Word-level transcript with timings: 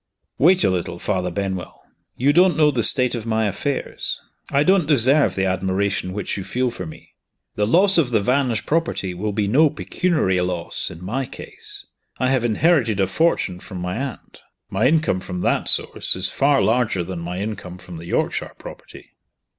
"Wait 0.39 0.63
a 0.63 0.69
little, 0.71 0.97
Father 0.97 1.29
Benwell! 1.29 1.79
You 2.17 2.33
don't 2.33 2.57
know 2.57 2.71
the 2.71 2.81
state 2.81 3.13
of 3.13 3.27
my 3.27 3.45
affairs. 3.45 4.19
I 4.49 4.63
don't 4.63 4.87
deserve 4.87 5.35
the 5.35 5.45
admiration 5.45 6.11
which 6.11 6.37
you 6.37 6.43
feel 6.43 6.71
for 6.71 6.87
me. 6.87 7.13
The 7.53 7.67
loss 7.67 7.99
of 7.99 8.09
the 8.09 8.19
Vange 8.19 8.65
property 8.65 9.13
will 9.13 9.31
be 9.31 9.47
no 9.47 9.69
pecuniary 9.69 10.41
loss, 10.41 10.89
in 10.89 11.05
my 11.05 11.27
case. 11.27 11.85
I 12.17 12.29
have 12.31 12.43
inherited 12.43 12.99
a 12.99 13.05
fortune 13.05 13.59
from 13.59 13.77
my 13.77 13.95
aunt. 13.95 14.41
My 14.71 14.87
income 14.87 15.19
from 15.19 15.41
that 15.41 15.67
source 15.67 16.15
is 16.15 16.29
far 16.29 16.63
larger 16.63 17.03
than 17.03 17.19
my 17.19 17.37
income 17.37 17.77
from 17.77 17.97
the 17.97 18.07
Yorkshire 18.07 18.53
property." 18.57 19.11